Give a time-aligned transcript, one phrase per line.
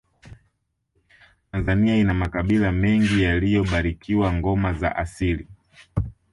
[1.51, 5.47] tanzania ina makabila mengi yaliyobarikiwa ngoma za asili